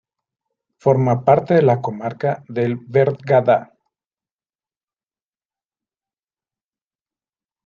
Forma 0.79 1.23
parte 1.23 1.53
de 1.53 1.61
la 1.61 1.79
comarca 1.79 2.43
del 2.47 2.75
Bergadá. 2.77 3.71